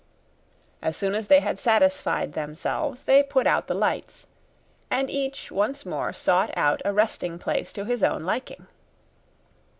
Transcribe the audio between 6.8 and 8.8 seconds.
a resting place to his own liking.